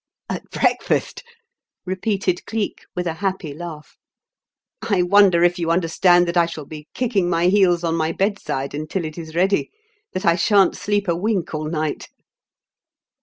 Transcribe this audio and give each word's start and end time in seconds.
"At 0.29 0.49
breakfast?" 0.49 1.21
repeated 1.85 2.47
Cleek, 2.47 2.85
with 2.95 3.05
a 3.05 3.13
happy 3.21 3.53
laugh. 3.53 3.97
"I 4.81 5.03
wonder 5.03 5.43
if 5.43 5.59
you 5.59 5.69
understand 5.69 6.27
that 6.27 6.35
I 6.35 6.47
shall 6.47 6.65
be 6.65 6.87
kicking 6.95 7.29
my 7.29 7.49
heels 7.49 7.83
on 7.83 7.93
my 7.93 8.11
bedside 8.11 8.73
until 8.73 9.05
it 9.05 9.19
is 9.19 9.35
ready? 9.35 9.69
that 10.13 10.25
I 10.25 10.37
shan't 10.37 10.75
sleep 10.75 11.07
a 11.07 11.15
wink 11.15 11.53
all 11.53 11.69
night?" 11.69 12.09